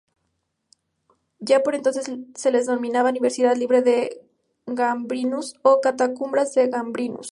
Ya 1.37 1.61
por 1.61 1.75
entonces 1.75 2.11
se 2.33 2.51
las 2.51 2.65
denominaba, 2.65 3.11
Universidad 3.11 3.55
Libre 3.55 3.83
de 3.83 4.19
Gambrinus, 4.65 5.57
o 5.61 5.79
Catacumbas 5.79 6.55
de 6.55 6.69
Gambrinus. 6.69 7.29